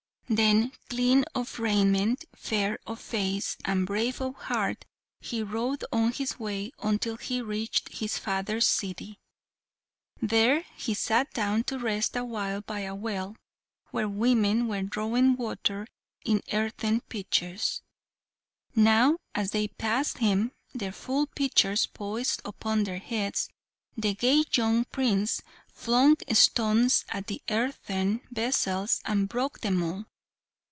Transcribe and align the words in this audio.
Then, 0.33 0.71
clean 0.89 1.25
of 1.35 1.59
raiment, 1.59 2.23
fair 2.33 2.79
of 2.87 3.01
face, 3.01 3.57
and 3.65 3.85
brave 3.85 4.21
of 4.21 4.33
heart, 4.35 4.85
he 5.19 5.43
rode 5.43 5.83
on 5.91 6.13
his 6.13 6.39
way 6.39 6.71
until 6.81 7.17
he 7.17 7.41
reached 7.41 7.89
his 7.89 8.17
father's 8.17 8.65
city. 8.65 9.19
There 10.21 10.63
he 10.77 10.93
sat 10.93 11.33
down 11.33 11.65
to 11.65 11.77
rest 11.77 12.15
awhile 12.15 12.61
by 12.61 12.79
a 12.81 12.95
well, 12.95 13.35
where 13.89 14.05
the 14.05 14.09
women 14.09 14.69
were 14.69 14.83
drawing 14.83 15.35
water 15.35 15.85
in 16.23 16.41
earthen 16.53 17.01
pitchers. 17.01 17.81
Now, 18.73 19.17
as 19.35 19.51
they 19.51 19.67
passed 19.67 20.19
him, 20.19 20.53
their 20.73 20.93
full 20.93 21.27
pitchers 21.27 21.87
poised 21.87 22.41
upon 22.45 22.85
their 22.85 22.99
heads, 22.99 23.49
the 23.97 24.13
gay 24.13 24.45
young 24.53 24.85
Prince 24.85 25.41
flung 25.67 26.15
stones 26.31 27.03
at 27.09 27.27
the 27.27 27.41
earthen 27.49 28.21
vessels, 28.31 29.01
and 29.03 29.27
broke 29.27 29.59
them 29.59 29.83
all. 29.83 30.05